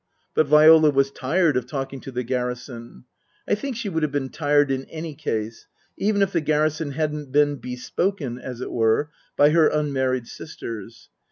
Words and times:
But 0.33 0.47
Viola 0.47 0.89
was 0.89 1.11
tired 1.11 1.55
of 1.55 1.67
talking 1.67 1.99
to 1.99 2.11
the 2.11 2.23
garrison. 2.23 3.05
I 3.47 3.53
think 3.53 3.75
she 3.75 3.87
would 3.87 4.01
have 4.01 4.11
been 4.11 4.29
tired 4.29 4.71
in 4.71 4.85
any 4.85 5.13
case, 5.13 5.67
even 5.95 6.23
if 6.23 6.31
the 6.31 6.41
garrison 6.41 6.93
hadn't 6.93 7.31
been 7.31 7.57
bespoken, 7.57 8.39
as 8.39 8.61
it 8.61 8.71
were, 8.71 9.11
by 9.37 9.51
her 9.51 9.67
unmarried 9.67 10.25
sisters. 10.25 11.09